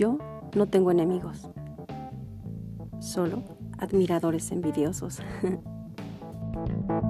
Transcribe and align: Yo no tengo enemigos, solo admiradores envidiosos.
Yo 0.00 0.16
no 0.54 0.66
tengo 0.66 0.90
enemigos, 0.90 1.46
solo 3.00 3.42
admiradores 3.76 4.50
envidiosos. 4.50 5.20